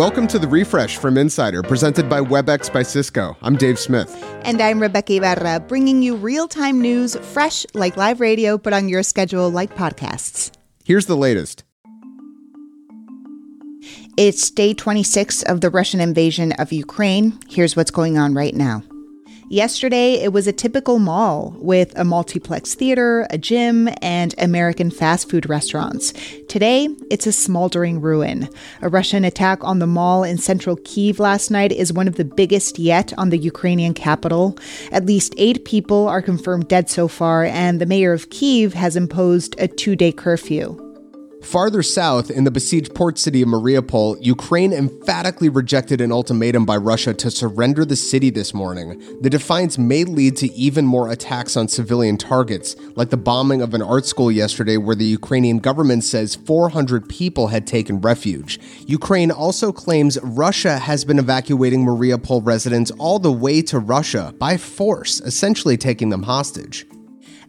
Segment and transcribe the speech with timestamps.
[0.00, 3.36] Welcome to the refresh from Insider, presented by WebEx by Cisco.
[3.42, 4.10] I'm Dave Smith.
[4.46, 8.88] And I'm Rebeca Ibarra, bringing you real time news, fresh like live radio, but on
[8.88, 10.52] your schedule like podcasts.
[10.84, 11.64] Here's the latest.
[14.16, 17.38] It's day 26 of the Russian invasion of Ukraine.
[17.50, 18.82] Here's what's going on right now.
[19.52, 25.28] Yesterday, it was a typical mall with a multiplex theater, a gym, and American fast
[25.28, 26.12] food restaurants.
[26.46, 28.48] Today, it's a smoldering ruin.
[28.80, 32.24] A Russian attack on the mall in central Kiev last night is one of the
[32.24, 34.56] biggest yet on the Ukrainian capital.
[34.92, 38.94] At least eight people are confirmed dead so far, and the mayor of Kiev has
[38.94, 40.89] imposed a two day curfew.
[41.42, 46.76] Farther south, in the besieged port city of Mariupol, Ukraine emphatically rejected an ultimatum by
[46.76, 49.02] Russia to surrender the city this morning.
[49.22, 53.72] The defiance may lead to even more attacks on civilian targets, like the bombing of
[53.72, 58.60] an art school yesterday where the Ukrainian government says 400 people had taken refuge.
[58.86, 64.58] Ukraine also claims Russia has been evacuating Mariupol residents all the way to Russia by
[64.58, 66.86] force, essentially taking them hostage.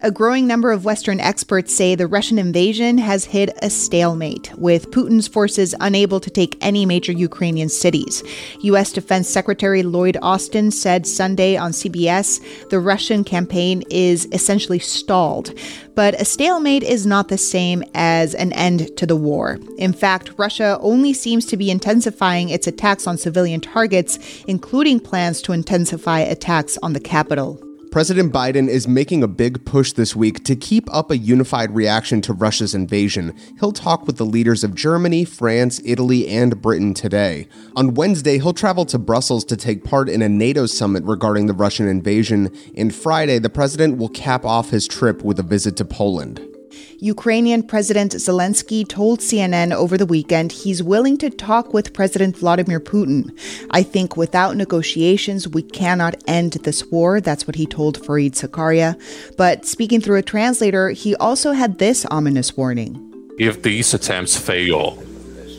[0.00, 4.92] A growing number of Western experts say the Russian invasion has hit a stalemate, with
[4.92, 8.22] Putin's forces unable to take any major Ukrainian cities.
[8.60, 8.92] U.S.
[8.92, 12.38] Defense Secretary Lloyd Austin said Sunday on CBS
[12.70, 15.52] the Russian campaign is essentially stalled.
[15.96, 19.58] But a stalemate is not the same as an end to the war.
[19.78, 25.42] In fact, Russia only seems to be intensifying its attacks on civilian targets, including plans
[25.42, 27.60] to intensify attacks on the capital.
[27.90, 32.20] President Biden is making a big push this week to keep up a unified reaction
[32.20, 33.34] to Russia's invasion.
[33.60, 37.48] He'll talk with the leaders of Germany, France, Italy, and Britain today.
[37.76, 41.54] On Wednesday, he'll travel to Brussels to take part in a NATO summit regarding the
[41.54, 42.54] Russian invasion.
[42.76, 46.57] And Friday, the president will cap off his trip with a visit to Poland.
[47.00, 52.80] Ukrainian President Zelensky told CNN over the weekend he's willing to talk with President Vladimir
[52.80, 53.30] Putin.
[53.70, 57.20] I think without negotiations, we cannot end this war.
[57.20, 59.00] That's what he told Fareed Zakaria.
[59.36, 63.04] But speaking through a translator, he also had this ominous warning.
[63.38, 64.96] If these attempts fail,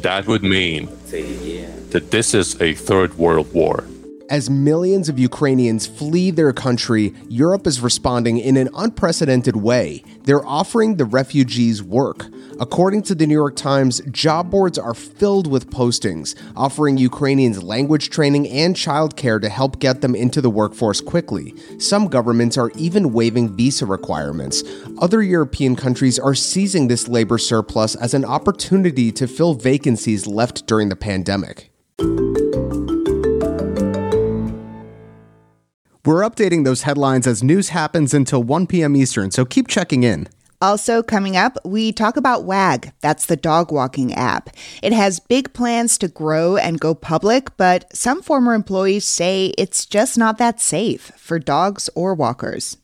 [0.00, 0.86] that would mean
[1.90, 3.84] that this is a third world war.
[4.28, 10.02] As millions of Ukrainians flee their country, Europe is responding in an unprecedented way.
[10.24, 12.26] They're offering the refugees work.
[12.58, 18.10] According to the New York Times, job boards are filled with postings, offering Ukrainians language
[18.10, 21.54] training and childcare to help get them into the workforce quickly.
[21.78, 24.64] Some governments are even waiving visa requirements.
[24.98, 30.66] Other European countries are seizing this labor surplus as an opportunity to fill vacancies left
[30.66, 31.70] during the pandemic.
[36.06, 38.94] We're updating those headlines as news happens until 1 p.m.
[38.94, 40.28] Eastern, so keep checking in.
[40.62, 42.92] Also, coming up, we talk about WAG.
[43.00, 44.50] That's the dog walking app.
[44.84, 49.84] It has big plans to grow and go public, but some former employees say it's
[49.84, 52.76] just not that safe for dogs or walkers.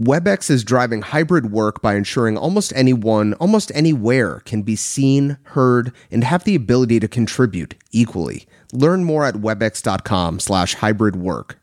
[0.00, 5.92] WebEx is driving hybrid work by ensuring almost anyone, almost anywhere can be seen, heard,
[6.10, 8.44] and have the ability to contribute equally.
[8.72, 11.60] Learn more at webex.com slash hybrid work.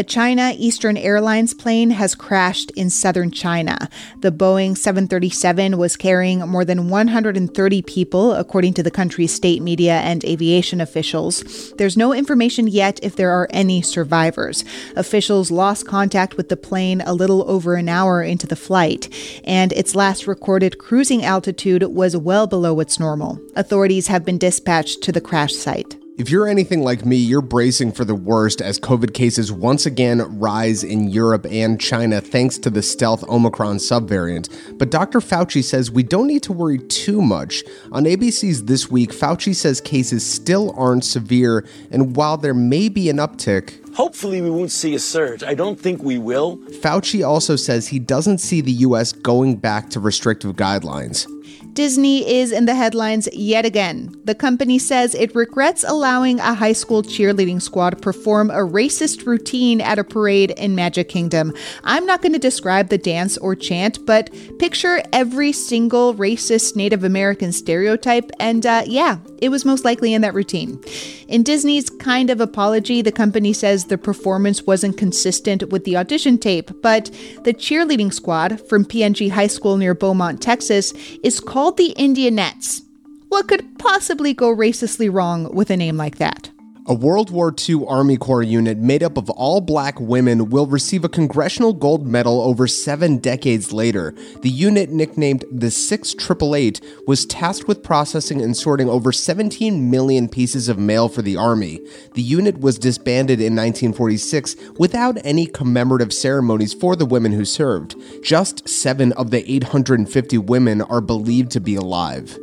[0.00, 3.88] A China Eastern Airlines plane has crashed in southern China.
[4.20, 9.94] The Boeing 737 was carrying more than 130 people, according to the country's state media
[9.94, 11.72] and aviation officials.
[11.78, 14.64] There's no information yet if there are any survivors.
[14.94, 19.72] Officials lost contact with the plane a little over an hour into the flight, and
[19.72, 23.40] its last recorded cruising altitude was well below its normal.
[23.56, 25.96] Authorities have been dispatched to the crash site.
[26.18, 30.40] If you're anything like me, you're bracing for the worst as COVID cases once again
[30.40, 34.48] rise in Europe and China thanks to the stealth Omicron subvariant.
[34.78, 35.20] But Dr.
[35.20, 37.62] Fauci says we don't need to worry too much.
[37.92, 43.08] On ABC's This Week, Fauci says cases still aren't severe, and while there may be
[43.08, 45.42] an uptick, Hopefully, we won't see a surge.
[45.42, 46.58] I don't think we will.
[46.82, 49.10] Fauci also says he doesn't see the U.S.
[49.10, 51.26] going back to restrictive guidelines.
[51.72, 54.14] Disney is in the headlines yet again.
[54.24, 59.80] The company says it regrets allowing a high school cheerleading squad perform a racist routine
[59.80, 61.54] at a parade in Magic Kingdom.
[61.84, 67.04] I'm not going to describe the dance or chant, but picture every single racist Native
[67.04, 70.82] American stereotype, and uh, yeah, it was most likely in that routine.
[71.28, 76.38] In Disney's kind of apology, the company says the performance wasn't consistent with the audition
[76.38, 77.06] tape, but
[77.44, 80.92] the cheerleading squad from PNG High School near Beaumont, Texas,
[81.22, 82.82] is called the Indianettes.
[83.28, 86.50] What could possibly go racistly wrong with a name like that?
[86.90, 91.04] A World War II Army Corps unit made up of all black women will receive
[91.04, 94.14] a Congressional Gold Medal over seven decades later.
[94.40, 100.70] The unit, nicknamed the 6888, was tasked with processing and sorting over 17 million pieces
[100.70, 101.78] of mail for the Army.
[102.14, 107.96] The unit was disbanded in 1946 without any commemorative ceremonies for the women who served.
[108.24, 112.38] Just seven of the 850 women are believed to be alive.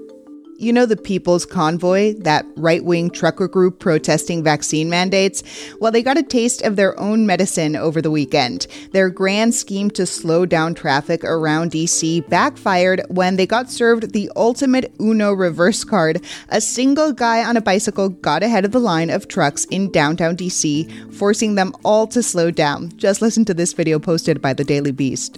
[0.57, 5.43] You know the People's Convoy, that right wing trucker group protesting vaccine mandates?
[5.81, 8.65] Well, they got a taste of their own medicine over the weekend.
[8.93, 14.31] Their grand scheme to slow down traffic around DC backfired when they got served the
[14.37, 16.23] ultimate Uno reverse card.
[16.47, 20.37] A single guy on a bicycle got ahead of the line of trucks in downtown
[20.37, 22.95] DC, forcing them all to slow down.
[22.95, 25.37] Just listen to this video posted by the Daily Beast.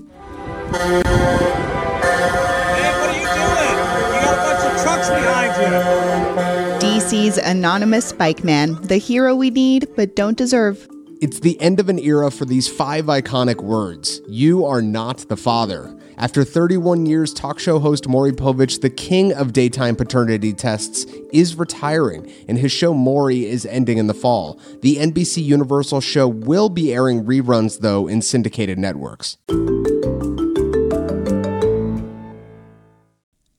[7.18, 10.88] DC's anonymous bike man, the hero we need but don't deserve.
[11.20, 14.22] It's the end of an era for these five iconic words.
[14.28, 15.98] You are not the father.
[16.20, 21.56] After 31 years, talk show host Maury Povich, the king of daytime paternity tests, is
[21.56, 24.60] retiring, and his show Maury is ending in the fall.
[24.82, 29.38] The NBC Universal show will be airing reruns, though, in syndicated networks.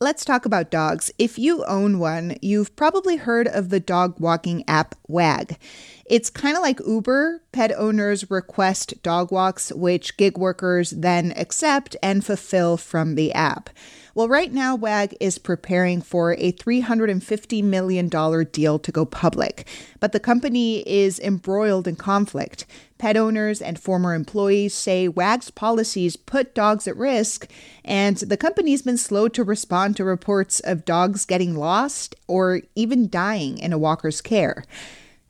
[0.08, 1.12] Let's talk about dogs.
[1.18, 5.58] If you own one, you've probably heard of the dog walking app Wag.
[6.06, 7.42] It's kind of like Uber.
[7.52, 13.68] Pet owners request dog walks, which gig workers then accept and fulfill from the app.
[14.18, 18.08] Well, right now, WAG is preparing for a $350 million
[18.50, 19.64] deal to go public,
[20.00, 22.66] but the company is embroiled in conflict.
[22.98, 27.48] Pet owners and former employees say WAG's policies put dogs at risk,
[27.84, 33.08] and the company's been slow to respond to reports of dogs getting lost or even
[33.08, 34.64] dying in a walker's care.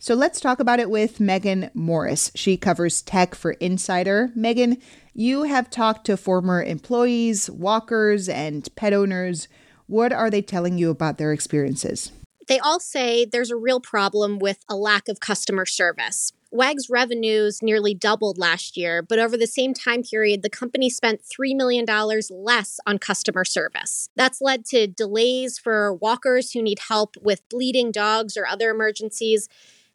[0.00, 2.30] So let's talk about it with Megan Morris.
[2.36, 4.30] She covers tech for Insider.
[4.36, 4.78] Megan,
[5.12, 9.48] you have talked to former employees, walkers, and pet owners.
[9.86, 12.12] What are they telling you about their experiences?
[12.46, 16.32] They all say there's a real problem with a lack of customer service.
[16.50, 21.20] WAG's revenues nearly doubled last year, but over the same time period, the company spent
[21.22, 21.84] $3 million
[22.30, 24.08] less on customer service.
[24.16, 29.48] That's led to delays for walkers who need help with bleeding dogs or other emergencies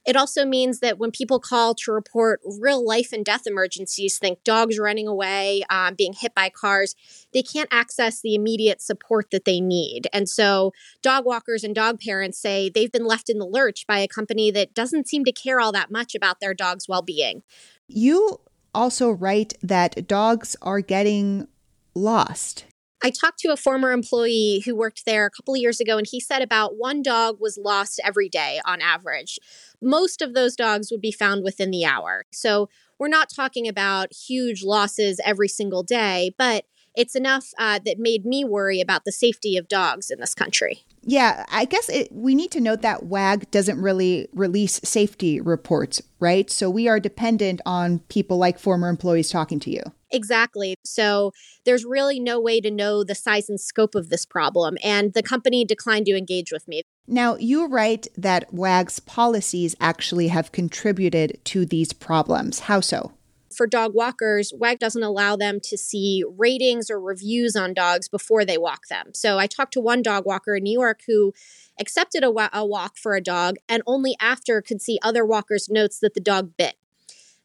[0.05, 4.43] it also means that when people call to report real life and death emergencies, think
[4.43, 6.95] dogs running away, um, being hit by cars,
[7.33, 10.07] they can't access the immediate support that they need.
[10.11, 13.99] And so, dog walkers and dog parents say they've been left in the lurch by
[13.99, 17.43] a company that doesn't seem to care all that much about their dog's well being.
[17.87, 18.39] You
[18.73, 21.47] also write that dogs are getting
[21.95, 22.65] lost.
[23.05, 26.07] I talked to a former employee who worked there a couple of years ago, and
[26.09, 29.39] he said about one dog was lost every day on average.
[29.81, 32.23] Most of those dogs would be found within the hour.
[32.31, 36.63] So we're not talking about huge losses every single day, but
[36.95, 40.85] it's enough uh, that made me worry about the safety of dogs in this country.
[41.01, 46.01] Yeah, I guess it, we need to note that WAG doesn't really release safety reports,
[46.21, 46.49] right?
[46.49, 49.81] So we are dependent on people like former employees talking to you.
[50.13, 50.75] Exactly.
[50.85, 51.33] So
[51.65, 54.77] there's really no way to know the size and scope of this problem.
[54.83, 56.83] And the company declined to engage with me.
[57.07, 62.59] Now, you write that WAG's policies actually have contributed to these problems.
[62.59, 63.11] How so?
[63.53, 68.43] for dog walkers, WAG doesn't allow them to see ratings or reviews on dogs before
[68.43, 69.13] they walk them.
[69.13, 71.33] So I talked to one dog walker in New York who
[71.79, 75.69] accepted a, wa- a walk for a dog and only after could see other walkers'
[75.69, 76.75] notes that the dog bit.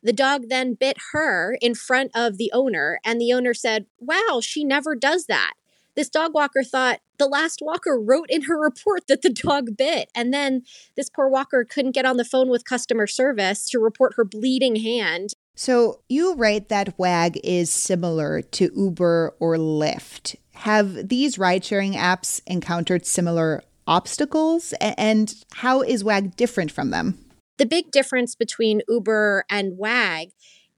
[0.02, 4.40] The dog then bit her in front of the owner, and the owner said, Wow,
[4.42, 5.54] she never does that.
[5.98, 10.08] This dog walker thought the last walker wrote in her report that the dog bit.
[10.14, 10.62] And then
[10.96, 14.76] this poor walker couldn't get on the phone with customer service to report her bleeding
[14.76, 15.30] hand.
[15.56, 20.36] So you write that WAG is similar to Uber or Lyft.
[20.54, 24.72] Have these ride sharing apps encountered similar obstacles?
[24.80, 27.18] And how is WAG different from them?
[27.58, 30.30] The big difference between Uber and WAG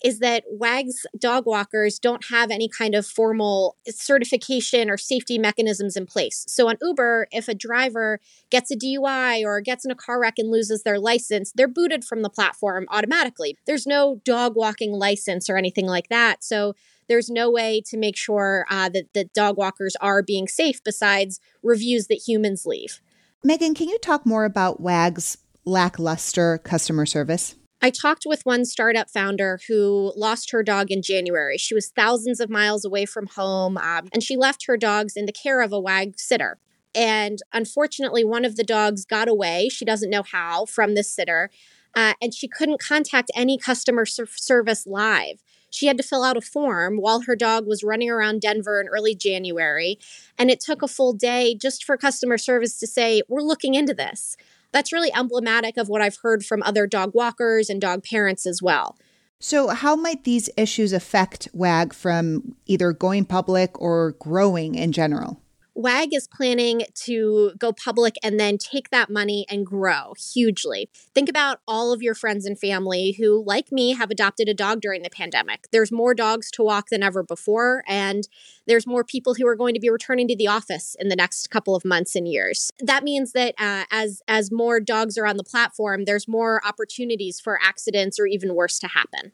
[0.02, 5.96] is that WAG's dog walkers don't have any kind of formal certification or safety mechanisms
[5.96, 6.44] in place.
[6.48, 8.18] So on Uber, if a driver
[8.50, 12.04] gets a DUI or gets in a car wreck and loses their license, they're booted
[12.04, 13.58] from the platform automatically.
[13.66, 16.42] There's no dog walking license or anything like that.
[16.42, 16.74] So
[17.08, 21.40] there's no way to make sure uh, that the dog walkers are being safe besides
[21.62, 23.02] reviews that humans leave.
[23.44, 27.56] Megan, can you talk more about WAG's lackluster customer service?
[27.82, 31.56] I talked with one startup founder who lost her dog in January.
[31.56, 35.24] She was thousands of miles away from home, um, and she left her dogs in
[35.24, 36.58] the care of a WAG sitter.
[36.94, 39.68] And unfortunately, one of the dogs got away.
[39.70, 41.50] She doesn't know how from this sitter.
[41.96, 45.42] uh, and she couldn't contact any customer ser- service live.
[45.70, 48.86] She had to fill out a form while her dog was running around Denver in
[48.88, 49.98] early January.
[50.38, 53.94] And it took a full day just for customer service to say, We're looking into
[53.94, 54.36] this.
[54.72, 58.62] That's really emblematic of what I've heard from other dog walkers and dog parents as
[58.62, 58.96] well.
[59.38, 65.40] So, how might these issues affect WAG from either going public or growing in general?
[65.80, 70.90] WAG is planning to go public and then take that money and grow hugely.
[71.14, 74.82] Think about all of your friends and family who, like me, have adopted a dog
[74.82, 75.68] during the pandemic.
[75.72, 78.28] There's more dogs to walk than ever before, and
[78.66, 81.50] there's more people who are going to be returning to the office in the next
[81.50, 82.70] couple of months and years.
[82.80, 87.40] That means that uh, as as more dogs are on the platform, there's more opportunities
[87.40, 89.32] for accidents or even worse to happen.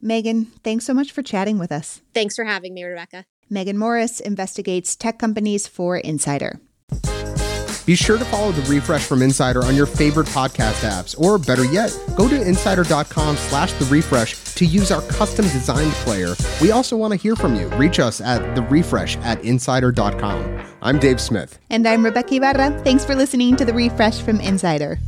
[0.00, 2.00] Megan, thanks so much for chatting with us.
[2.12, 3.24] Thanks for having me, Rebeca.
[3.50, 6.60] Megan Morris investigates tech companies for Insider.
[7.86, 11.66] Be sure to follow the refresh from Insider on your favorite podcast apps, or better
[11.66, 16.34] yet, go to insider.com slash the refresh to use our custom designed player.
[16.62, 17.68] We also want to hear from you.
[17.76, 20.60] Reach us at the refresh at insider.com.
[20.80, 21.58] I'm Dave Smith.
[21.68, 22.80] And I'm Rebeca Ibarra.
[22.84, 24.98] Thanks for listening to the refresh from Insider.